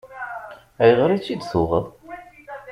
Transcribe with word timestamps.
Ayɣer 0.83 1.09
i 1.11 1.17
tt-id-tuɣeḍ? 1.19 1.85